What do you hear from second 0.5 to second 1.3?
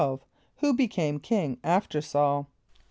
Who became